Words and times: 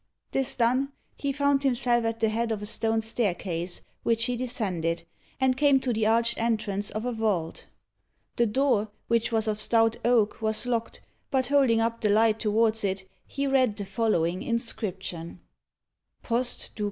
This 0.31 0.55
done, 0.55 0.91
he 1.15 1.31
found 1.31 1.61
himself 1.61 2.05
at 2.05 2.21
the 2.21 2.29
head 2.29 2.51
of 2.51 2.63
a 2.63 2.65
stone 2.65 3.03
staircase, 3.03 3.81
which 4.01 4.23
he 4.23 4.35
descended, 4.35 5.03
and 5.39 5.55
came 5.55 5.79
to 5.79 5.93
the 5.93 6.07
arched 6.07 6.39
entrance 6.39 6.89
of 6.89 7.05
a 7.05 7.11
vault. 7.11 7.67
The 8.37 8.47
door, 8.47 8.89
which 9.07 9.31
was 9.31 9.47
of 9.47 9.59
stout 9.59 9.97
oak, 10.03 10.41
was 10.41 10.65
locked, 10.65 11.01
but 11.29 11.49
holding 11.49 11.81
up 11.81 12.01
the 12.01 12.09
light 12.09 12.39
towards 12.39 12.83
it, 12.83 13.07
he 13.27 13.45
read 13.45 13.75
the 13.77 13.85
following 13.85 14.41
inscription: 14.41 15.39
"POST 16.23 16.59
C.C. 16.61 16.71